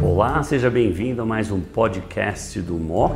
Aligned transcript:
Olá, 0.00 0.40
seja 0.44 0.70
bem-vindo 0.70 1.20
a 1.20 1.26
mais 1.26 1.50
um 1.50 1.60
podcast 1.60 2.60
do 2.60 2.74
MOC. 2.74 3.12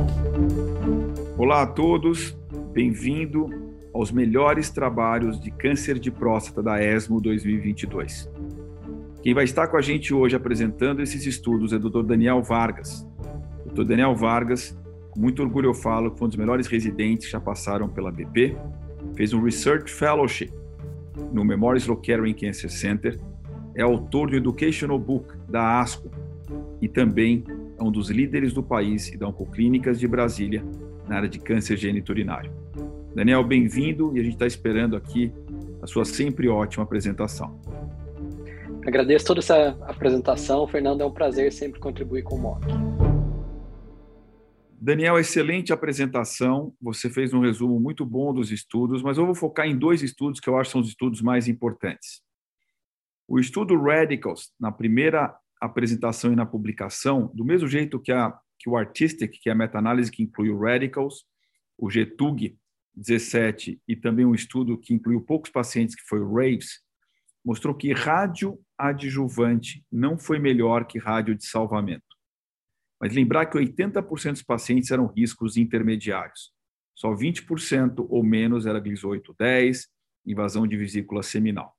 Olá 1.37 1.61
a 1.61 1.67
todos, 1.67 2.37
bem-vindo 2.73 3.47
aos 3.93 4.11
melhores 4.11 4.69
trabalhos 4.69 5.39
de 5.39 5.51
câncer 5.51 5.97
de 5.97 6.11
próstata 6.11 6.61
da 6.61 6.83
ESMO 6.83 7.21
2022. 7.21 8.29
Quem 9.23 9.33
vai 9.33 9.45
estar 9.45 9.67
com 9.67 9.77
a 9.77 9.81
gente 9.81 10.13
hoje 10.13 10.35
apresentando 10.35 11.01
esses 11.01 11.25
estudos 11.25 11.71
é 11.71 11.77
o 11.77 11.79
Dr. 11.79 12.03
Daniel 12.03 12.43
Vargas. 12.43 13.07
Dr. 13.73 13.85
Daniel 13.85 14.13
Vargas, 14.15 14.77
com 15.11 15.21
muito 15.21 15.41
orgulho 15.41 15.69
eu 15.69 15.73
falo 15.73 16.13
foi 16.17 16.25
um 16.25 16.29
dos 16.29 16.37
melhores 16.37 16.67
residentes 16.67 17.27
que 17.27 17.31
já 17.31 17.39
passaram 17.39 17.87
pela 17.87 18.11
BP, 18.11 18.57
fez 19.15 19.31
um 19.31 19.41
Research 19.41 19.89
Fellowship 19.89 20.51
no 21.31 21.45
Memorial 21.45 21.77
Sloan 21.77 22.01
Kettering 22.01 22.33
Cancer 22.33 22.69
Center, 22.69 23.17
é 23.75 23.81
autor 23.81 24.29
do 24.29 24.35
Educational 24.35 24.99
Book 24.99 25.27
da 25.49 25.79
ASCO 25.79 26.11
e 26.81 26.87
também 26.87 27.43
é 27.77 27.83
um 27.83 27.91
dos 27.91 28.09
líderes 28.09 28.53
do 28.53 28.61
país 28.61 29.09
e 29.09 29.17
da 29.17 29.27
Oncoclínicas 29.27 29.99
de 29.99 30.07
Brasília 30.07 30.63
na 31.07 31.17
área 31.17 31.29
de 31.29 31.39
câncer 31.39 31.77
geniturinário. 31.77 32.51
Daniel, 33.15 33.43
bem-vindo 33.43 34.15
e 34.15 34.19
a 34.19 34.23
gente 34.23 34.33
está 34.33 34.47
esperando 34.47 34.95
aqui 34.95 35.31
a 35.81 35.87
sua 35.87 36.05
sempre 36.05 36.47
ótima 36.47 36.83
apresentação. 36.83 37.59
Agradeço 38.85 39.25
toda 39.25 39.39
essa 39.39 39.77
apresentação, 39.81 40.67
Fernando. 40.67 41.01
É 41.01 41.05
um 41.05 41.11
prazer 41.11 41.51
sempre 41.51 41.79
contribuir 41.79 42.23
com 42.23 42.35
o 42.35 42.39
MOC. 42.39 42.61
Daniel, 44.79 45.19
excelente 45.19 45.71
apresentação. 45.71 46.73
Você 46.81 47.09
fez 47.09 47.33
um 47.33 47.41
resumo 47.41 47.79
muito 47.79 48.03
bom 48.03 48.33
dos 48.33 48.51
estudos, 48.51 49.03
mas 49.03 49.17
eu 49.17 49.25
vou 49.25 49.35
focar 49.35 49.67
em 49.67 49.77
dois 49.77 50.01
estudos 50.01 50.39
que 50.39 50.49
eu 50.49 50.57
acho 50.57 50.69
que 50.69 50.71
são 50.71 50.81
os 50.81 50.87
estudos 50.87 51.21
mais 51.21 51.47
importantes. 51.47 52.21
O 53.33 53.39
estudo 53.39 53.81
Radicals, 53.81 54.51
na 54.59 54.73
primeira 54.73 55.33
apresentação 55.61 56.33
e 56.33 56.35
na 56.35 56.45
publicação, 56.45 57.31
do 57.33 57.45
mesmo 57.45 57.65
jeito 57.65 57.97
que, 57.97 58.11
a, 58.11 58.37
que 58.59 58.69
o 58.69 58.75
Artistic, 58.75 59.31
que 59.41 59.47
é 59.47 59.53
a 59.53 59.55
meta-análise 59.55 60.11
que 60.11 60.21
inclui 60.21 60.49
o 60.49 60.59
Radicals, 60.59 61.23
o 61.77 61.87
GTUG 61.87 62.59
17 62.93 63.81
e 63.87 63.95
também 63.95 64.25
um 64.25 64.35
estudo 64.35 64.77
que 64.77 64.93
incluiu 64.93 65.21
poucos 65.21 65.49
pacientes, 65.49 65.95
que 65.95 66.01
foi 66.09 66.19
o 66.19 66.29
RAVES, 66.29 66.81
mostrou 67.41 67.73
que 67.73 67.93
rádio 67.93 68.59
adjuvante 68.77 69.81
não 69.89 70.17
foi 70.17 70.37
melhor 70.37 70.83
que 70.83 70.99
rádio 70.99 71.33
de 71.33 71.45
salvamento. 71.45 72.03
Mas 72.99 73.13
lembrar 73.15 73.45
que 73.45 73.57
80% 73.57 74.31
dos 74.31 74.43
pacientes 74.43 74.91
eram 74.91 75.07
riscos 75.07 75.55
intermediários. 75.55 76.51
Só 76.93 77.15
20% 77.15 78.05
ou 78.09 78.23
menos 78.25 78.65
era 78.65 78.77
GLIS 78.77 79.05
810, 79.05 79.87
invasão 80.25 80.67
de 80.67 80.75
vesícula 80.75 81.23
seminal. 81.23 81.73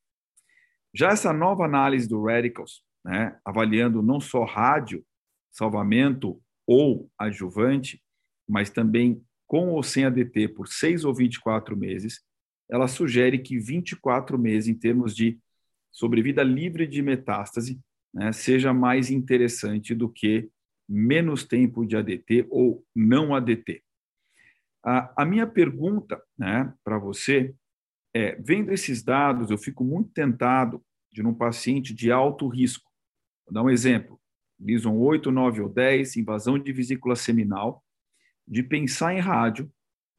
Já 0.95 1.09
essa 1.09 1.33
nova 1.33 1.65
análise 1.65 2.09
do 2.09 2.23
Radicals, 2.23 2.83
né, 3.05 3.39
avaliando 3.45 4.03
não 4.03 4.21
só 4.21 4.45
rádio, 4.45 5.05
salvamento 5.51 6.41
ou 6.67 7.11
adjuvante, 7.19 8.03
mas 8.49 8.71
também 8.71 9.23
com 9.47 9.71
ou 9.71 9.83
sem 9.83 10.05
ADT 10.05 10.49
por 10.49 10.69
6 10.69 11.05
ou 11.05 11.15
24 11.15 11.77
meses, 11.77 12.23
ela 12.71 12.89
sugere 12.89 13.39
que 13.39 13.59
24 13.59 14.39
meses, 14.39 14.69
em 14.69 14.75
termos 14.75 15.15
de 15.15 15.39
sobrevida 15.91 16.43
livre 16.43 16.87
de 16.87 17.03
metástase, 17.03 17.81
né, 18.15 18.33
seja 18.33 18.73
mais 18.73 19.11
interessante 19.11 19.95
do 19.95 20.09
que 20.09 20.51
menos 20.89 21.45
tempo 21.45 21.87
de 21.87 21.97
ADT 21.97 22.47
ou 22.51 22.85
não 22.95 23.35
ADT. 23.35 23.83
A, 24.85 25.23
a 25.23 25.25
minha 25.25 25.47
pergunta 25.47 26.23
né, 26.37 26.73
para 26.85 26.99
você 26.99 27.55
é: 28.15 28.37
vendo 28.37 28.73
esses 28.73 29.03
dados, 29.03 29.51
eu 29.51 29.59
fico 29.59 29.85
muito 29.85 30.11
tentado 30.11 30.83
de 31.13 31.25
um 31.25 31.35
paciente 31.35 31.95
de 31.95 32.11
alto 32.11 32.49
risco. 32.49 32.91
Vou 33.47 33.55
dar 33.55 33.63
um 33.63 33.71
exemplo: 33.71 34.21
Lison 34.59 34.97
8, 34.97 35.31
9 35.31 35.61
ou 35.63 35.69
10, 35.69 36.17
invasão 36.17 36.59
de 36.59 36.73
vesícula 36.73 37.17
seminal, 37.17 37.85
de 38.47 38.63
pensar 38.63 39.15
em 39.15 39.21
rádio, 39.21 39.71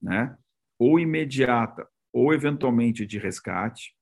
né, 0.01 0.37
ou 0.77 0.99
imediata, 0.99 1.87
ou 2.11 2.33
eventualmente 2.33 3.05
de 3.05 3.17
resgate, 3.17 3.95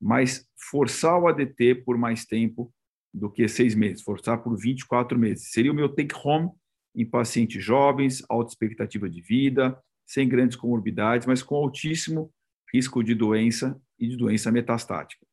mas 0.00 0.46
forçar 0.70 1.18
o 1.18 1.28
ADT 1.28 1.76
por 1.84 1.98
mais 1.98 2.24
tempo 2.24 2.72
do 3.12 3.30
que 3.30 3.48
seis 3.48 3.74
meses, 3.74 4.02
forçar 4.02 4.42
por 4.42 4.56
24 4.56 5.18
meses. 5.18 5.50
Seria 5.50 5.72
o 5.72 5.74
meu 5.74 5.88
take 5.88 6.14
home 6.24 6.50
em 6.94 7.04
pacientes 7.04 7.62
jovens, 7.62 8.22
alta 8.28 8.50
expectativa 8.50 9.08
de 9.08 9.20
vida, 9.20 9.76
sem 10.06 10.28
grandes 10.28 10.56
comorbidades, 10.56 11.26
mas 11.26 11.42
com 11.42 11.56
altíssimo 11.56 12.32
risco 12.72 13.02
de 13.02 13.14
doença 13.14 13.80
e 13.98 14.08
de 14.08 14.16
doença 14.16 14.50
metastática. 14.50 15.26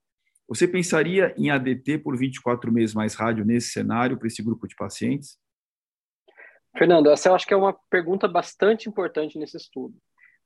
Você 0.47 0.67
pensaria 0.67 1.33
em 1.37 1.49
ADT 1.49 1.99
por 1.99 2.17
24 2.17 2.71
meses 2.71 2.95
mais 2.95 3.15
rádio 3.15 3.43
nesse 3.43 3.69
cenário 3.69 4.17
para 4.17 4.27
esse 4.27 4.41
grupo 4.41 4.67
de 4.67 4.75
pacientes? 4.75 5.37
Fernando, 6.77 7.09
essa 7.09 7.29
eu 7.29 7.35
acho 7.35 7.45
que 7.45 7.53
é 7.53 7.57
uma 7.57 7.73
pergunta 7.89 8.27
bastante 8.27 8.87
importante 8.87 9.37
nesse 9.37 9.57
estudo. 9.57 9.95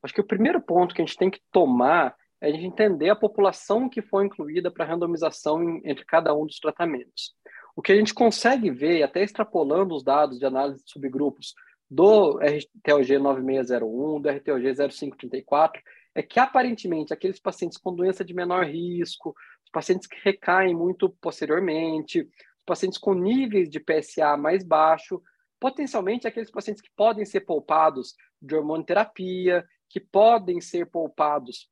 Acho 0.02 0.14
que 0.14 0.20
o 0.20 0.26
primeiro 0.26 0.60
ponto 0.60 0.94
que 0.94 1.02
a 1.02 1.04
gente 1.04 1.16
tem 1.16 1.30
que 1.30 1.40
tomar 1.52 2.16
é 2.40 2.48
a 2.48 2.50
gente 2.50 2.66
entender 2.66 3.10
a 3.10 3.16
população 3.16 3.88
que 3.88 4.02
foi 4.02 4.24
incluída 4.24 4.70
para 4.70 4.84
randomização 4.84 5.62
em, 5.62 5.80
entre 5.84 6.04
cada 6.04 6.34
um 6.34 6.44
dos 6.44 6.58
tratamentos. 6.58 7.34
O 7.76 7.80
que 7.80 7.92
a 7.92 7.96
gente 7.96 8.12
consegue 8.12 8.70
ver, 8.70 9.02
até 9.02 9.22
extrapolando 9.22 9.94
os 9.94 10.02
dados 10.02 10.38
de 10.38 10.44
análise 10.44 10.82
de 10.84 10.90
subgrupos 10.90 11.54
do 11.88 12.38
RTOG 12.38 13.18
9601, 13.18 14.20
do 14.20 14.28
RTOG 14.28 14.74
0534, 14.90 15.80
é 16.14 16.22
que 16.22 16.38
aparentemente 16.38 17.12
aqueles 17.12 17.40
pacientes 17.40 17.78
com 17.78 17.94
doença 17.94 18.24
de 18.24 18.34
menor 18.34 18.66
risco, 18.66 19.34
os 19.64 19.70
pacientes 19.70 20.06
que 20.06 20.16
recaem 20.22 20.74
muito 20.74 21.08
posteriormente, 21.20 22.20
os 22.20 22.64
pacientes 22.66 22.98
com 22.98 23.14
níveis 23.14 23.70
de 23.70 23.80
PSA 23.80 24.36
mais 24.36 24.64
baixo, 24.64 25.22
potencialmente 25.58 26.26
aqueles 26.26 26.50
pacientes 26.50 26.82
que 26.82 26.90
podem 26.96 27.24
ser 27.24 27.42
poupados 27.42 28.14
de 28.40 28.54
hormonoterapia, 28.54 29.64
que 29.88 30.00
podem 30.00 30.60
ser 30.60 30.86
poupados 30.86 31.70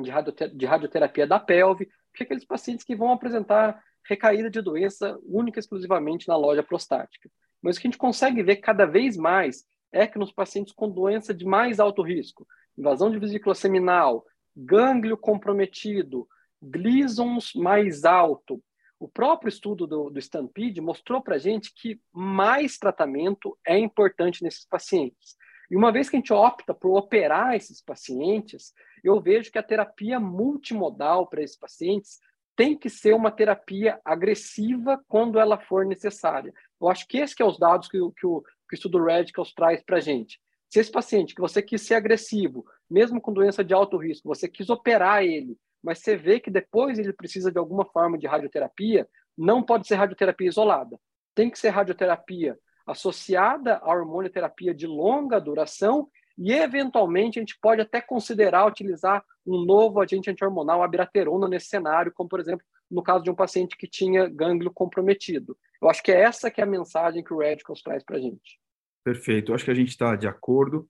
de, 0.00 0.10
radioterapia, 0.10 0.58
de 0.58 0.66
radioterapia 0.66 1.26
da 1.26 1.38
pelve, 1.38 1.88
que 2.14 2.24
aqueles 2.24 2.44
pacientes 2.44 2.84
que 2.84 2.96
vão 2.96 3.12
apresentar 3.12 3.80
recaída 4.04 4.50
de 4.50 4.60
doença 4.60 5.18
única 5.24 5.58
e 5.58 5.60
exclusivamente 5.60 6.26
na 6.26 6.36
loja 6.36 6.62
prostática. 6.62 7.30
Mas 7.60 7.76
o 7.76 7.80
que 7.80 7.86
a 7.86 7.90
gente 7.90 7.98
consegue 7.98 8.42
ver 8.42 8.56
cada 8.56 8.86
vez 8.86 9.16
mais 9.16 9.64
é 9.92 10.06
que 10.06 10.18
nos 10.18 10.32
pacientes 10.32 10.72
com 10.72 10.90
doença 10.90 11.34
de 11.34 11.44
mais 11.44 11.78
alto 11.78 12.02
risco, 12.02 12.46
invasão 12.78 13.10
de 13.10 13.18
vesícula 13.18 13.54
seminal, 13.54 14.24
gânglio 14.56 15.16
comprometido, 15.16 16.28
glisons 16.62 17.52
mais 17.54 18.04
alto, 18.04 18.62
o 18.98 19.08
próprio 19.08 19.48
estudo 19.48 19.86
do, 19.86 20.10
do 20.10 20.18
Stampede 20.18 20.80
mostrou 20.80 21.22
para 21.22 21.36
a 21.36 21.38
gente 21.38 21.72
que 21.74 22.00
mais 22.12 22.78
tratamento 22.78 23.56
é 23.64 23.78
importante 23.78 24.42
nesses 24.42 24.66
pacientes. 24.66 25.36
E 25.70 25.76
uma 25.76 25.92
vez 25.92 26.08
que 26.08 26.16
a 26.16 26.18
gente 26.18 26.32
opta 26.32 26.74
por 26.74 26.96
operar 26.96 27.54
esses 27.54 27.80
pacientes, 27.80 28.72
eu 29.04 29.20
vejo 29.20 29.52
que 29.52 29.58
a 29.58 29.62
terapia 29.62 30.18
multimodal 30.18 31.26
para 31.26 31.42
esses 31.42 31.56
pacientes 31.56 32.18
tem 32.56 32.76
que 32.76 32.90
ser 32.90 33.14
uma 33.14 33.30
terapia 33.30 34.00
agressiva 34.04 35.00
quando 35.06 35.38
ela 35.38 35.58
for 35.58 35.86
necessária. 35.86 36.52
Eu 36.80 36.88
acho 36.88 37.06
que 37.06 37.18
esses 37.18 37.36
que 37.36 37.42
é 37.42 37.46
os 37.46 37.58
dados 37.58 37.86
que, 37.86 37.98
que, 37.98 38.26
o, 38.26 38.40
que 38.40 38.74
o 38.74 38.74
estudo 38.74 39.04
Radicals 39.04 39.54
traz 39.54 39.80
para 39.84 39.98
a 39.98 40.00
gente. 40.00 40.40
Se 40.68 40.80
esse 40.80 40.90
paciente 40.90 41.34
que 41.34 41.40
você 41.40 41.62
quis 41.62 41.82
ser 41.82 41.94
agressivo, 41.94 42.64
mesmo 42.90 43.20
com 43.20 43.32
doença 43.32 43.64
de 43.64 43.72
alto 43.72 43.96
risco, 43.96 44.28
você 44.28 44.48
quis 44.48 44.68
operar 44.68 45.22
ele, 45.22 45.56
mas 45.82 45.98
você 45.98 46.16
vê 46.16 46.38
que 46.40 46.50
depois 46.50 46.98
ele 46.98 47.12
precisa 47.12 47.50
de 47.50 47.58
alguma 47.58 47.84
forma 47.86 48.18
de 48.18 48.26
radioterapia, 48.26 49.08
não 49.36 49.62
pode 49.62 49.86
ser 49.86 49.94
radioterapia 49.94 50.48
isolada. 50.48 50.98
Tem 51.34 51.48
que 51.48 51.58
ser 51.58 51.70
radioterapia 51.70 52.58
associada 52.86 53.76
à 53.78 53.88
hormonioterapia 53.88 54.74
de 54.74 54.86
longa 54.86 55.40
duração 55.40 56.08
e, 56.36 56.52
eventualmente, 56.52 57.38
a 57.38 57.42
gente 57.42 57.58
pode 57.60 57.80
até 57.80 58.00
considerar 58.00 58.66
utilizar 58.66 59.24
um 59.46 59.64
novo 59.64 60.00
agente 60.00 60.30
antihormonal, 60.30 60.82
a 60.82 60.84
abiraterona, 60.84 61.48
nesse 61.48 61.66
cenário, 61.66 62.12
como, 62.12 62.28
por 62.28 62.40
exemplo, 62.40 62.64
no 62.90 63.02
caso 63.02 63.24
de 63.24 63.30
um 63.30 63.34
paciente 63.34 63.76
que 63.76 63.86
tinha 63.86 64.28
gânglio 64.28 64.70
comprometido. 64.72 65.56
Eu 65.80 65.88
acho 65.88 66.02
que 66.02 66.12
é 66.12 66.20
essa 66.20 66.50
que 66.50 66.60
é 66.60 66.64
a 66.64 66.66
mensagem 66.66 67.22
que 67.22 67.32
o 67.32 67.38
Radicals 67.38 67.82
traz 67.82 68.02
para 68.04 68.16
a 68.16 68.20
gente. 68.20 68.58
Perfeito. 69.08 69.54
Acho 69.54 69.64
que 69.64 69.70
a 69.70 69.74
gente 69.74 69.88
está 69.88 70.14
de 70.16 70.28
acordo. 70.28 70.86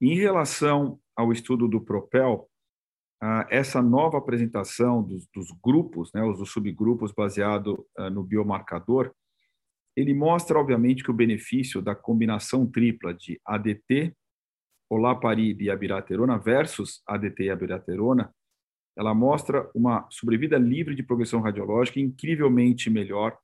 Em 0.00 0.14
relação 0.14 1.00
ao 1.16 1.32
estudo 1.32 1.66
do 1.66 1.80
Propel, 1.80 2.48
essa 3.50 3.82
nova 3.82 4.16
apresentação 4.16 5.02
dos, 5.02 5.26
dos 5.34 5.48
grupos, 5.60 6.12
né, 6.14 6.22
os 6.22 6.48
subgrupos 6.52 7.10
baseado 7.10 7.84
uh, 7.98 8.08
no 8.10 8.22
biomarcador, 8.22 9.12
ele 9.96 10.14
mostra, 10.14 10.56
obviamente, 10.56 11.02
que 11.02 11.10
o 11.10 11.14
benefício 11.14 11.82
da 11.82 11.96
combinação 11.96 12.64
tripla 12.64 13.12
de 13.12 13.40
ADT, 13.44 14.16
olaparib 14.88 15.60
e 15.60 15.68
abiraterona 15.68 16.38
versus 16.38 17.02
ADT 17.08 17.42
e 17.42 17.50
abiraterona, 17.50 18.32
ela 18.96 19.12
mostra 19.12 19.68
uma 19.74 20.06
sobrevida 20.10 20.56
livre 20.58 20.94
de 20.94 21.02
progressão 21.02 21.40
radiológica 21.40 21.98
incrivelmente 21.98 22.88
melhor 22.88 23.36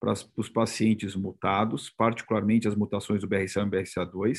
para 0.00 0.12
os 0.36 0.48
pacientes 0.48 1.14
mutados, 1.14 1.90
particularmente 1.90 2.68
as 2.68 2.74
mutações 2.74 3.20
do 3.20 3.28
BRCA1 3.28 3.66
e 3.66 3.70
BRCA2. 3.70 4.38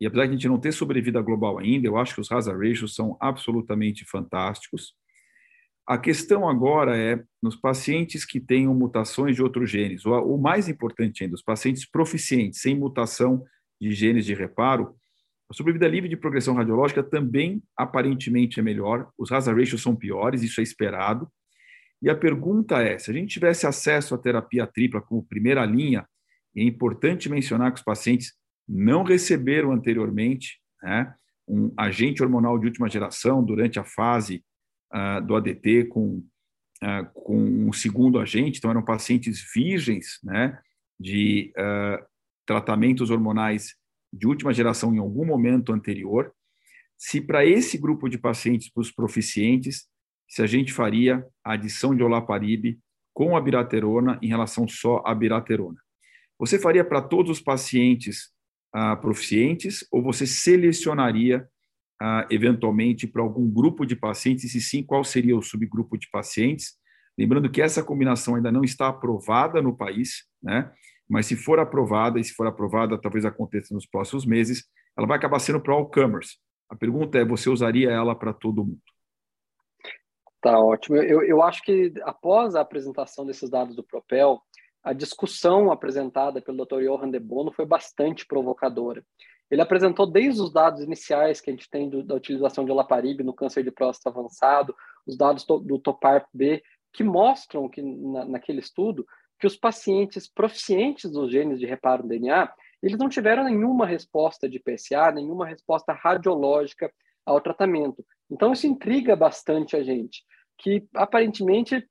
E 0.00 0.06
apesar 0.06 0.24
de 0.24 0.30
a 0.30 0.32
gente 0.32 0.48
não 0.48 0.60
ter 0.60 0.72
sobrevida 0.72 1.20
global 1.20 1.58
ainda, 1.58 1.86
eu 1.86 1.96
acho 1.96 2.14
que 2.14 2.20
os 2.20 2.30
hazard 2.30 2.58
ratios 2.58 2.94
são 2.94 3.16
absolutamente 3.20 4.04
fantásticos. 4.04 4.94
A 5.86 5.96
questão 5.96 6.48
agora 6.48 6.96
é 6.96 7.22
nos 7.42 7.56
pacientes 7.56 8.24
que 8.24 8.40
tenham 8.40 8.74
mutações 8.74 9.36
de 9.36 9.42
outros 9.42 9.70
genes, 9.70 10.04
ou 10.04 10.34
o 10.34 10.40
mais 10.40 10.68
importante 10.68 11.22
ainda, 11.22 11.36
os 11.36 11.42
pacientes 11.42 11.88
proficientes, 11.88 12.60
sem 12.60 12.76
mutação 12.76 13.44
de 13.80 13.92
genes 13.92 14.26
de 14.26 14.34
reparo, 14.34 14.96
a 15.48 15.54
sobrevida 15.54 15.86
livre 15.86 16.08
de 16.08 16.16
progressão 16.16 16.54
radiológica 16.54 17.04
também 17.04 17.62
aparentemente 17.76 18.58
é 18.58 18.62
melhor, 18.62 19.08
os 19.16 19.30
hazard 19.30 19.60
ratios 19.60 19.80
são 19.80 19.94
piores, 19.94 20.42
isso 20.42 20.60
é 20.60 20.62
esperado. 20.64 21.30
E 22.02 22.10
a 22.10 22.14
pergunta 22.14 22.82
é: 22.82 22.98
se 22.98 23.10
a 23.10 23.14
gente 23.14 23.34
tivesse 23.34 23.66
acesso 23.66 24.14
à 24.14 24.18
terapia 24.18 24.66
tripla 24.66 25.00
como 25.00 25.24
primeira 25.24 25.64
linha, 25.64 26.06
é 26.56 26.62
importante 26.62 27.28
mencionar 27.28 27.72
que 27.72 27.78
os 27.78 27.84
pacientes 27.84 28.32
não 28.68 29.02
receberam 29.02 29.72
anteriormente 29.72 30.60
né, 30.82 31.14
um 31.46 31.72
agente 31.76 32.22
hormonal 32.22 32.58
de 32.58 32.66
última 32.66 32.88
geração 32.88 33.44
durante 33.44 33.78
a 33.78 33.84
fase 33.84 34.42
uh, 34.92 35.24
do 35.24 35.36
ADT 35.36 35.84
com, 35.84 36.24
uh, 36.82 37.06
com 37.14 37.38
um 37.38 37.72
segundo 37.72 38.18
agente, 38.18 38.58
então 38.58 38.70
eram 38.70 38.82
pacientes 38.82 39.44
virgens 39.54 40.18
né, 40.24 40.58
de 40.98 41.52
uh, 41.56 42.04
tratamentos 42.44 43.10
hormonais 43.10 43.74
de 44.12 44.26
última 44.26 44.52
geração 44.52 44.94
em 44.94 44.98
algum 44.98 45.24
momento 45.24 45.72
anterior. 45.72 46.32
Se 46.96 47.20
para 47.20 47.44
esse 47.44 47.76
grupo 47.76 48.08
de 48.08 48.18
pacientes, 48.18 48.70
para 48.70 48.80
os 48.80 48.90
proficientes, 48.90 49.86
se 50.28 50.42
a 50.42 50.46
gente 50.46 50.72
faria 50.72 51.24
a 51.44 51.52
adição 51.52 51.94
de 51.94 52.02
olaparib 52.02 52.78
com 53.14 53.36
a 53.36 53.40
biraterona 53.40 54.18
em 54.20 54.28
relação 54.28 54.68
só 54.68 55.02
à 55.06 55.14
biraterona. 55.14 55.80
Você 56.38 56.58
faria 56.58 56.84
para 56.84 57.00
todos 57.00 57.30
os 57.30 57.40
pacientes 57.40 58.30
uh, 58.74 59.00
proficientes 59.00 59.86
ou 59.90 60.02
você 60.02 60.26
selecionaria 60.26 61.48
uh, 62.02 62.26
eventualmente 62.30 63.06
para 63.06 63.22
algum 63.22 63.48
grupo 63.50 63.86
de 63.86 63.96
pacientes? 63.96 64.44
E 64.44 64.48
se 64.50 64.60
sim, 64.60 64.82
qual 64.82 65.02
seria 65.02 65.36
o 65.36 65.42
subgrupo 65.42 65.96
de 65.96 66.08
pacientes? 66.10 66.74
Lembrando 67.18 67.50
que 67.50 67.62
essa 67.62 67.82
combinação 67.82 68.34
ainda 68.34 68.52
não 68.52 68.62
está 68.62 68.88
aprovada 68.88 69.62
no 69.62 69.74
país, 69.74 70.26
né? 70.42 70.70
mas 71.08 71.26
se 71.26 71.36
for 71.36 71.58
aprovada, 71.58 72.20
e 72.20 72.24
se 72.24 72.34
for 72.34 72.46
aprovada, 72.46 73.00
talvez 73.00 73.24
aconteça 73.24 73.72
nos 73.72 73.86
próximos 73.86 74.26
meses, 74.26 74.64
ela 74.96 75.06
vai 75.06 75.16
acabar 75.16 75.38
sendo 75.38 75.60
para 75.60 75.72
all 75.72 75.88
comers. 75.88 76.38
A 76.68 76.76
pergunta 76.76 77.16
é: 77.16 77.24
você 77.24 77.48
usaria 77.48 77.90
ela 77.90 78.14
para 78.14 78.32
todo 78.32 78.64
mundo? 78.64 78.95
Tá 80.46 80.60
ótimo. 80.60 80.96
Eu, 80.98 81.24
eu 81.24 81.42
acho 81.42 81.60
que 81.60 81.92
após 82.04 82.54
a 82.54 82.60
apresentação 82.60 83.26
desses 83.26 83.50
dados 83.50 83.74
do 83.74 83.82
Propel, 83.82 84.40
a 84.80 84.92
discussão 84.92 85.72
apresentada 85.72 86.40
pelo 86.40 86.64
Dr. 86.64 86.82
Johan 86.84 87.10
de 87.10 87.18
Bono 87.18 87.50
foi 87.50 87.66
bastante 87.66 88.24
provocadora. 88.24 89.04
Ele 89.50 89.60
apresentou 89.60 90.08
desde 90.08 90.40
os 90.40 90.52
dados 90.52 90.80
iniciais 90.80 91.40
que 91.40 91.50
a 91.50 91.52
gente 91.52 91.68
tem 91.68 91.90
do, 91.90 92.00
da 92.00 92.14
utilização 92.14 92.64
de 92.64 92.70
olaparib 92.70 93.24
no 93.24 93.34
câncer 93.34 93.64
de 93.64 93.72
próstata 93.72 94.16
avançado, 94.16 94.72
os 95.04 95.16
dados 95.16 95.44
do, 95.44 95.58
do 95.58 95.80
TOPARP-B, 95.80 96.62
que 96.92 97.02
mostram 97.02 97.68
que 97.68 97.82
na, 97.82 98.24
naquele 98.26 98.60
estudo 98.60 99.04
que 99.40 99.48
os 99.48 99.56
pacientes 99.56 100.28
proficientes 100.28 101.10
dos 101.10 101.28
genes 101.28 101.58
de 101.58 101.66
reparo 101.66 102.04
no 102.04 102.08
DNA, 102.08 102.52
eles 102.80 102.96
não 102.96 103.08
tiveram 103.08 103.42
nenhuma 103.42 103.84
resposta 103.84 104.48
de 104.48 104.60
PSA, 104.60 105.10
nenhuma 105.10 105.44
resposta 105.44 105.92
radiológica 105.92 106.88
ao 107.24 107.40
tratamento. 107.40 108.06
Então 108.30 108.52
isso 108.52 108.68
intriga 108.68 109.16
bastante 109.16 109.74
a 109.74 109.82
gente, 109.82 110.22
que 110.58 110.86
aparentemente 110.94 111.88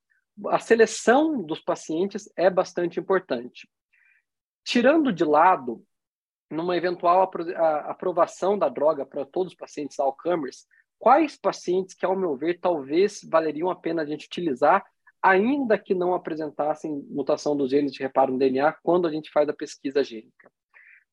a 0.47 0.59
seleção 0.59 1.41
dos 1.41 1.59
pacientes 1.59 2.31
é 2.35 2.49
bastante 2.49 2.99
importante. 2.99 3.69
Tirando 4.63 5.13
de 5.13 5.23
lado, 5.23 5.83
numa 6.49 6.75
eventual 6.75 7.31
aprovação 7.85 8.57
da 8.57 8.69
droga 8.69 9.05
para 9.05 9.25
todos 9.25 9.53
os 9.53 9.57
pacientes 9.57 9.99
Alzheimer's, 9.99 10.65
quais 10.99 11.37
pacientes 11.37 11.95
que, 11.95 12.05
ao 12.05 12.15
meu 12.15 12.35
ver, 12.35 12.59
talvez 12.59 13.21
valeriam 13.23 13.69
a 13.69 13.75
pena 13.75 14.01
a 14.01 14.05
gente 14.05 14.25
utilizar, 14.25 14.83
ainda 15.21 15.77
que 15.77 15.95
não 15.95 16.13
apresentassem 16.13 17.03
mutação 17.09 17.55
dos 17.55 17.71
genes 17.71 17.91
de 17.91 18.01
reparo 18.01 18.33
no 18.33 18.39
DNA 18.39 18.73
quando 18.83 19.07
a 19.07 19.11
gente 19.11 19.31
faz 19.31 19.47
a 19.49 19.53
pesquisa 19.53 20.03
gênica? 20.03 20.51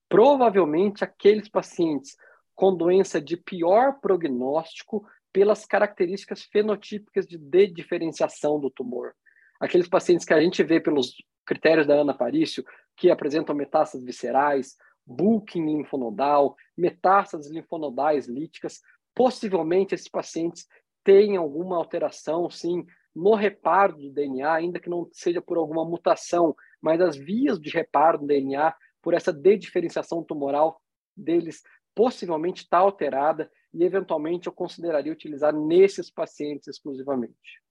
Provavelmente 0.09 1.05
aqueles 1.05 1.49
pacientes 1.49 2.17
com 2.55 2.77
doença 2.77 3.21
de 3.21 3.37
pior 3.37 3.99
prognóstico 4.01 5.07
pelas 5.33 5.65
características 5.65 6.43
fenotípicas 6.43 7.27
de, 7.27 7.39
de 7.39 7.67
diferenciação 7.69 8.61
do 8.61 8.71
tumor. 8.71 9.15
Aqueles 9.61 9.89
pacientes 9.89 10.27
que 10.27 10.35
a 10.35 10.41
gente 10.41 10.63
vê 10.63 10.81
pelos 10.81 11.15
critérios 11.47 11.87
da 11.87 11.95
Ana 11.95 12.15
Parício, 12.15 12.65
que 12.97 13.11
apresentam 13.11 13.55
metástases 13.55 14.05
viscerais, 14.05 14.77
bulking 15.07 15.77
linfonodal, 15.77 16.57
metástases 16.77 17.51
linfonodais 17.51 18.29
líticas, 18.29 18.81
possivelmente 19.15 19.95
esses 19.95 20.09
pacientes 20.09 20.67
têm 21.05 21.37
alguma 21.37 21.77
alteração, 21.77 22.49
sim, 22.49 22.85
no 23.15 23.35
reparo 23.35 23.97
do 23.97 24.11
DNA, 24.11 24.53
ainda 24.53 24.81
que 24.81 24.89
não 24.89 25.09
seja 25.13 25.43
por 25.43 25.59
alguma 25.59 25.85
mutação, 25.85 26.55
mas 26.81 27.01
as 27.01 27.17
vias 27.17 27.61
de 27.61 27.71
reparo 27.71 28.19
do 28.19 28.27
DNA, 28.27 28.75
por 29.03 29.15
essa 29.15 29.33
dediferenciação 29.33 30.23
tumoral 30.23 30.81
deles, 31.17 31.63
possivelmente 31.95 32.63
está 32.63 32.79
alterada 32.79 33.51
e, 33.73 33.85
eventualmente, 33.85 34.47
eu 34.47 34.53
consideraria 34.53 35.13
utilizar 35.13 35.55
nesses 35.55 36.11
pacientes 36.11 36.69
exclusivamente. 36.69 37.63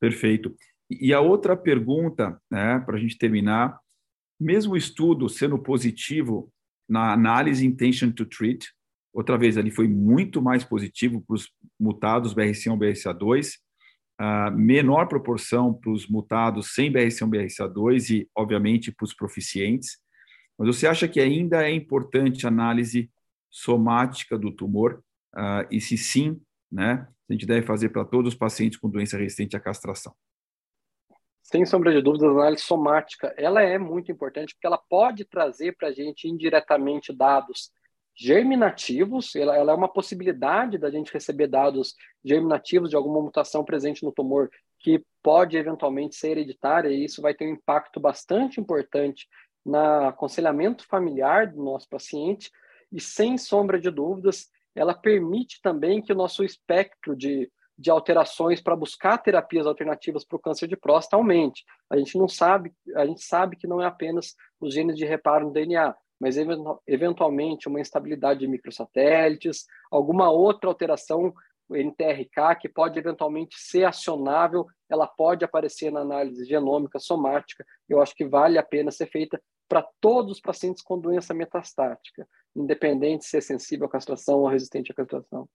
Perfeito. 0.00 0.54
E 0.90 1.12
a 1.12 1.20
outra 1.20 1.56
pergunta, 1.56 2.40
né, 2.50 2.78
para 2.80 2.96
a 2.96 3.00
gente 3.00 3.18
terminar, 3.18 3.78
mesmo 4.38 4.74
o 4.74 4.76
estudo 4.76 5.28
sendo 5.28 5.58
positivo 5.58 6.52
na 6.88 7.12
análise 7.12 7.66
intention 7.66 8.10
to 8.10 8.26
treat, 8.26 8.70
outra 9.12 9.38
vez 9.38 9.56
ali 9.56 9.70
foi 9.70 9.88
muito 9.88 10.42
mais 10.42 10.64
positivo 10.64 11.22
para 11.22 11.34
os 11.34 11.50
mutados 11.80 12.34
BRCA1 12.34 12.78
BRCA2, 12.78 13.54
uh, 14.20 14.56
menor 14.56 15.06
proporção 15.06 15.72
para 15.72 15.90
os 15.90 16.06
mutados 16.06 16.74
sem 16.74 16.92
BRCA1 16.92 17.30
BRCA2 17.30 18.10
e, 18.10 18.28
obviamente, 18.36 18.92
para 18.92 19.04
os 19.04 19.14
proficientes. 19.14 19.98
Mas 20.58 20.68
você 20.68 20.86
acha 20.86 21.08
que 21.08 21.20
ainda 21.20 21.66
é 21.66 21.72
importante 21.72 22.44
a 22.44 22.48
análise 22.48 23.10
somática 23.54 24.36
do 24.36 24.50
tumor? 24.50 25.00
Uh, 25.32 25.62
e 25.70 25.80
se 25.80 25.96
sim, 25.96 26.40
né, 26.70 27.06
a 27.28 27.32
gente 27.32 27.46
deve 27.46 27.64
fazer 27.64 27.90
para 27.90 28.04
todos 28.04 28.32
os 28.32 28.38
pacientes 28.38 28.78
com 28.78 28.90
doença 28.90 29.16
resistente 29.16 29.56
à 29.56 29.60
castração? 29.60 30.12
Sem 31.40 31.64
sombra 31.64 31.92
de 31.92 32.02
dúvidas, 32.02 32.28
a 32.30 32.32
análise 32.32 32.62
somática 32.62 33.32
ela 33.36 33.62
é 33.62 33.78
muito 33.78 34.10
importante 34.10 34.54
porque 34.54 34.66
ela 34.66 34.78
pode 34.78 35.24
trazer 35.24 35.76
para 35.76 35.88
a 35.88 35.92
gente 35.92 36.26
indiretamente 36.26 37.12
dados 37.12 37.70
germinativos, 38.16 39.34
ela, 39.36 39.56
ela, 39.56 39.72
é 39.72 39.74
uma 39.74 39.92
possibilidade 39.92 40.78
da 40.78 40.90
gente 40.90 41.12
receber 41.12 41.46
dados 41.46 41.94
germinativos 42.24 42.90
de 42.90 42.96
alguma 42.96 43.20
mutação 43.20 43.64
presente 43.64 44.04
no 44.04 44.12
tumor 44.12 44.50
que 44.78 45.04
pode 45.22 45.56
eventualmente 45.56 46.16
ser 46.16 46.30
hereditária, 46.30 46.88
e 46.90 47.04
isso 47.04 47.20
vai 47.20 47.34
ter 47.34 47.46
um 47.46 47.54
impacto 47.54 47.98
bastante 47.98 48.60
importante 48.60 49.26
no 49.64 50.06
aconselhamento 50.08 50.86
familiar 50.86 51.48
do 51.48 51.62
nosso 51.62 51.88
paciente, 51.88 52.50
e 52.94 53.00
sem 53.00 53.36
sombra 53.36 53.78
de 53.80 53.90
dúvidas, 53.90 54.48
ela 54.74 54.94
permite 54.94 55.60
também 55.60 56.00
que 56.00 56.12
o 56.12 56.16
nosso 56.16 56.44
espectro 56.44 57.16
de, 57.16 57.50
de 57.76 57.90
alterações 57.90 58.60
para 58.60 58.76
buscar 58.76 59.18
terapias 59.18 59.66
alternativas 59.66 60.24
para 60.24 60.36
o 60.36 60.40
câncer 60.40 60.68
de 60.68 60.76
próstata 60.76 61.16
aumente. 61.16 61.64
A 61.90 61.96
gente 61.96 62.16
não 62.16 62.28
sabe, 62.28 62.72
a 62.94 63.04
gente 63.04 63.22
sabe 63.22 63.56
que 63.56 63.66
não 63.66 63.82
é 63.82 63.86
apenas 63.86 64.36
os 64.60 64.72
genes 64.72 64.96
de 64.96 65.04
reparo 65.04 65.46
no 65.46 65.52
DNA, 65.52 65.92
mas 66.20 66.36
eventualmente 66.86 67.68
uma 67.68 67.80
instabilidade 67.80 68.40
de 68.40 68.46
microsatélites, 68.46 69.66
alguma 69.90 70.30
outra 70.30 70.70
alteração 70.70 71.34
NTRK 71.68 72.56
que 72.60 72.68
pode 72.68 72.98
eventualmente 72.98 73.56
ser 73.58 73.84
acionável, 73.84 74.66
ela 74.88 75.08
pode 75.08 75.44
aparecer 75.44 75.90
na 75.90 76.00
análise 76.00 76.44
genômica 76.44 77.00
somática. 77.00 77.64
Eu 77.88 78.00
acho 78.00 78.14
que 78.14 78.24
vale 78.24 78.56
a 78.56 78.62
pena 78.62 78.92
ser 78.92 79.06
feita 79.06 79.40
para 79.68 79.86
todos 80.00 80.32
os 80.32 80.40
pacientes 80.40 80.82
com 80.82 80.98
doença 80.98 81.34
metastática, 81.34 82.28
independente 82.56 83.24
se 83.24 83.36
é 83.36 83.40
sensível 83.40 83.86
à 83.86 83.90
castração 83.90 84.40
ou 84.40 84.48
resistente 84.48 84.92
à 84.92 84.94
castração. 84.94 85.48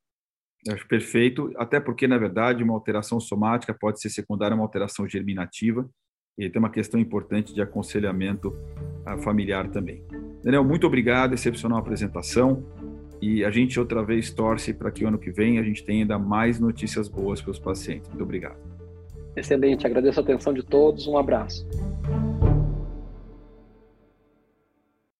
Eu 0.65 0.73
acho 0.73 0.87
perfeito, 0.87 1.53
até 1.55 1.79
porque, 1.79 2.07
na 2.07 2.17
verdade, 2.17 2.63
uma 2.63 2.73
alteração 2.73 3.19
somática 3.19 3.73
pode 3.73 4.01
ser 4.01 4.09
secundária 4.09 4.53
a 4.53 4.57
uma 4.57 4.65
alteração 4.65 5.07
germinativa, 5.07 5.89
e 6.37 6.49
tem 6.49 6.59
uma 6.59 6.69
questão 6.69 6.99
importante 6.99 7.53
de 7.53 7.61
aconselhamento 7.61 8.55
ah, 9.05 9.17
familiar 9.17 9.69
também. 9.69 10.03
Daniel, 10.43 10.63
muito 10.63 10.87
obrigado, 10.87 11.33
excepcional 11.33 11.77
apresentação, 11.77 12.63
e 13.21 13.43
a 13.43 13.51
gente 13.51 13.79
outra 13.79 14.03
vez 14.03 14.31
torce 14.31 14.73
para 14.73 14.91
que 14.91 15.03
o 15.03 15.07
ano 15.07 15.19
que 15.19 15.31
vem 15.31 15.59
a 15.59 15.63
gente 15.63 15.83
tenha 15.83 16.03
ainda 16.03 16.17
mais 16.17 16.59
notícias 16.59 17.09
boas 17.09 17.41
para 17.41 17.51
os 17.51 17.59
pacientes. 17.59 18.07
Muito 18.09 18.23
obrigado. 18.23 18.57
Excelente, 19.35 19.85
agradeço 19.85 20.19
a 20.19 20.23
atenção 20.23 20.53
de 20.53 20.63
todos, 20.63 21.07
um 21.07 21.17
abraço. 21.17 21.67